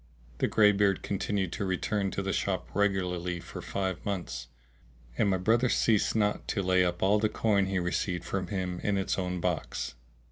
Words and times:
The 0.39 0.47
greybeard 0.47 1.03
continued 1.03 1.51
to 1.53 1.63
return 1.63 2.09
to 2.09 2.23
the 2.23 2.33
shop 2.33 2.71
regularly 2.73 3.39
for 3.39 3.61
five 3.61 4.03
months, 4.03 4.47
and 5.15 5.29
my 5.29 5.37
brother 5.37 5.69
ceased 5.69 6.15
not 6.15 6.47
to 6.47 6.63
lay 6.63 6.83
up 6.83 7.03
all 7.03 7.19
the 7.19 7.29
coin 7.29 7.67
he 7.67 7.77
received 7.77 8.23
from 8.23 8.47
him 8.47 8.79
in 8.79 8.97
its 8.97 9.19
own 9.19 9.39
box. 9.39 9.93